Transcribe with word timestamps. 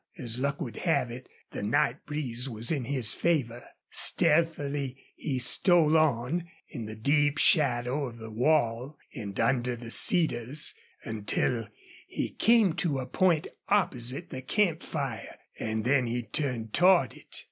As 0.17 0.39
luck 0.39 0.59
would 0.61 0.77
have 0.77 1.11
it 1.11 1.29
the 1.51 1.61
night 1.61 2.07
breeze 2.07 2.49
was 2.49 2.71
in 2.71 2.85
his 2.85 3.13
favor. 3.13 3.63
Stealthily 3.91 4.97
he 5.15 5.37
stole 5.37 5.95
on, 5.95 6.47
in 6.67 6.85
the 6.87 6.95
deep 6.95 7.37
shadow 7.37 8.05
of 8.07 8.17
the 8.17 8.31
wall, 8.31 8.97
and 9.13 9.39
under 9.39 9.75
the 9.75 9.91
cedars, 9.91 10.73
until 11.03 11.67
he 12.07 12.31
came 12.31 12.73
to 12.77 12.97
a 12.97 13.05
point 13.05 13.45
opposite 13.69 14.31
the 14.31 14.41
camp 14.41 14.81
fire, 14.81 15.35
and 15.59 15.85
then 15.85 16.07
he 16.07 16.23
turned 16.23 16.73
toward 16.73 17.13
it. 17.13 17.37